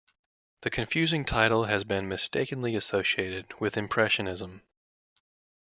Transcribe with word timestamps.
The 0.63 0.71
confusing 0.71 1.25
title 1.25 1.65
has 1.65 1.83
been 1.83 2.07
mistakenly 2.07 2.75
associated 2.75 3.53
with 3.59 3.77
impressionism. 3.77 4.63